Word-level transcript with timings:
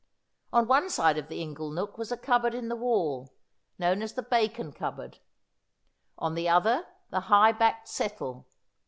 On 0.51 0.67
one 0.67 0.89
side 0.89 1.19
of 1.19 1.27
the 1.27 1.41
ingle 1.43 1.69
nook 1.69 1.95
was 1.95 2.11
a 2.11 2.17
cupboard 2.17 2.55
in 2.55 2.69
the 2.69 2.75
wall, 2.75 3.35
known 3.77 4.01
as 4.01 4.13
the 4.15 4.23
bacon 4.23 4.71
cupboard; 4.73 5.19
on 6.17 6.33
the 6.33 6.49
other 6.49 6.87
the 7.11 7.19
high 7.29 7.51
backed 7.51 7.87
settle. 7.87 8.47